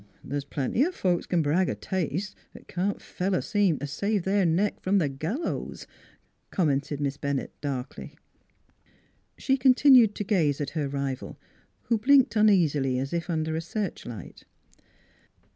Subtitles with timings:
[0.23, 4.23] 'The's plenty o' folks c'n brag o' taste 'at can't fell a seam t' save
[4.23, 5.85] their necks f'om th' gallows,"
[6.49, 8.15] commented Miss Bennett darkly.
[8.15, 8.15] 34
[9.35, 11.37] NEIGHBORS She continued to gaze at her rival,
[11.83, 14.45] who blinked uneasily as if under a searchlight.